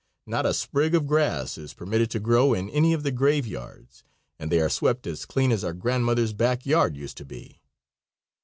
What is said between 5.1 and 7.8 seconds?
clean as our grandmother's backyard used to be.